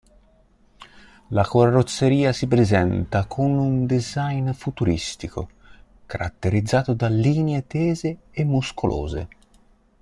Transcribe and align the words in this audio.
La 1.27 1.43
carrozzeria 1.43 2.33
si 2.33 2.47
presenta 2.47 3.25
con 3.27 3.51
un 3.51 3.85
design 3.85 4.49
futuristico, 4.53 5.49
caratterizzato 6.07 6.95
da 6.95 7.07
linee 7.07 7.67
tese 7.67 8.17
e 8.31 8.43
muscolose. 8.43 9.27